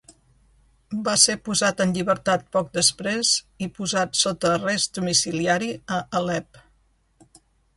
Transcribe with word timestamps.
Va 1.07 1.13
ser 1.23 1.33
posat 1.49 1.83
en 1.85 1.91
llibertat 1.97 2.47
poc 2.57 2.71
després 2.79 3.33
i 3.67 3.67
posat 3.75 4.19
sota 4.23 4.55
arrest 4.55 4.99
domiciliari 5.01 5.71
a 5.99 6.01
Alep. 6.23 6.63